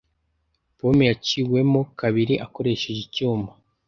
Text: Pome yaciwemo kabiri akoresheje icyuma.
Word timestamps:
Pome 0.77 1.03
yaciwemo 1.11 1.81
kabiri 1.99 2.33
akoresheje 2.45 2.99
icyuma. 3.07 3.51